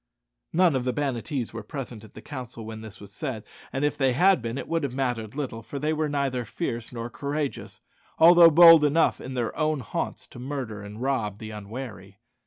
[0.51, 3.99] None of the Banattees were present at the council when this was said; and if
[3.99, 7.81] they had been it would have mattered little, for they were neither fierce nor courageous,
[8.17, 12.19] although bold enough in their own haunts to murder and rob the unwary.